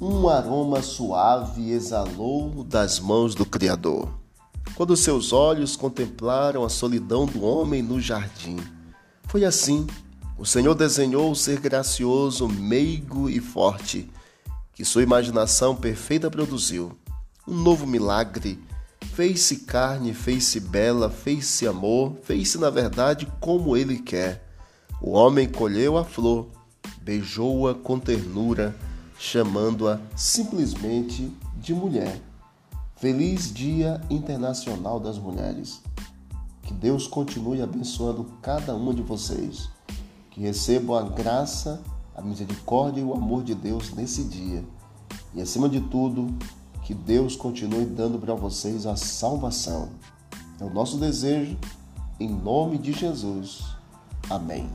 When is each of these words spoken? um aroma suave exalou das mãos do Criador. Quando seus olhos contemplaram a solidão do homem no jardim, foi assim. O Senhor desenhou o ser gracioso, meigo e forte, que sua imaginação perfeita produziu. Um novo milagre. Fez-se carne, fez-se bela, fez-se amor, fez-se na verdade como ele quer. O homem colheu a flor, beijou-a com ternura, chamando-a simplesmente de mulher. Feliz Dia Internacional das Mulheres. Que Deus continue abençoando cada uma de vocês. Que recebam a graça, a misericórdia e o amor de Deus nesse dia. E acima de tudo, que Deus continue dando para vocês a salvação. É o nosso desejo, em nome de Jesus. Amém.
um 0.00 0.28
aroma 0.28 0.80
suave 0.80 1.72
exalou 1.72 2.62
das 2.62 3.00
mãos 3.00 3.34
do 3.34 3.44
Criador. 3.44 4.08
Quando 4.76 4.96
seus 4.96 5.32
olhos 5.32 5.74
contemplaram 5.74 6.64
a 6.64 6.68
solidão 6.68 7.26
do 7.26 7.42
homem 7.42 7.82
no 7.82 8.00
jardim, 8.00 8.58
foi 9.24 9.44
assim. 9.44 9.86
O 10.38 10.46
Senhor 10.46 10.74
desenhou 10.74 11.32
o 11.32 11.36
ser 11.36 11.58
gracioso, 11.58 12.48
meigo 12.48 13.28
e 13.28 13.40
forte, 13.40 14.08
que 14.72 14.84
sua 14.84 15.02
imaginação 15.02 15.74
perfeita 15.74 16.30
produziu. 16.30 16.96
Um 17.46 17.54
novo 17.54 17.84
milagre. 17.86 18.62
Fez-se 19.14 19.60
carne, 19.60 20.14
fez-se 20.14 20.60
bela, 20.60 21.10
fez-se 21.10 21.66
amor, 21.66 22.16
fez-se 22.22 22.56
na 22.56 22.70
verdade 22.70 23.26
como 23.40 23.76
ele 23.76 23.98
quer. 23.98 24.44
O 25.02 25.10
homem 25.10 25.48
colheu 25.48 25.96
a 25.96 26.04
flor, 26.04 26.48
beijou-a 27.02 27.74
com 27.74 27.98
ternura, 27.98 28.76
chamando-a 29.18 29.98
simplesmente 30.16 31.32
de 31.60 31.74
mulher. 31.74 32.20
Feliz 32.96 33.52
Dia 33.52 34.00
Internacional 34.08 35.00
das 35.00 35.18
Mulheres. 35.18 35.82
Que 36.62 36.72
Deus 36.72 37.06
continue 37.06 37.60
abençoando 37.60 38.24
cada 38.40 38.74
uma 38.74 38.94
de 38.94 39.02
vocês. 39.02 39.68
Que 40.30 40.40
recebam 40.40 40.96
a 40.96 41.02
graça, 41.02 41.82
a 42.14 42.22
misericórdia 42.22 43.00
e 43.00 43.04
o 43.04 43.12
amor 43.12 43.42
de 43.42 43.54
Deus 43.54 43.92
nesse 43.92 44.22
dia. 44.24 44.64
E 45.34 45.42
acima 45.42 45.68
de 45.68 45.80
tudo, 45.80 46.32
que 46.84 46.94
Deus 46.94 47.34
continue 47.36 47.84
dando 47.84 48.18
para 48.18 48.34
vocês 48.34 48.86
a 48.86 48.96
salvação. 48.96 49.90
É 50.60 50.64
o 50.64 50.72
nosso 50.72 50.96
desejo, 50.96 51.56
em 52.20 52.28
nome 52.28 52.78
de 52.78 52.92
Jesus. 52.92 53.64
Amém. 54.30 54.68